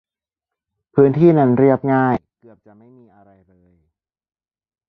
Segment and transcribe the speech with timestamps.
[0.95, 3.75] พื้นที่นั้นเรียบง่าย เกือบจะไม่มีอะไรเลย